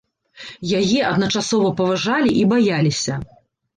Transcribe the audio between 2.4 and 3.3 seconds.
і баяліся.